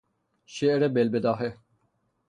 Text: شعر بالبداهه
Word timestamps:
شعر 0.45 0.87
بالبداهه 0.87 1.57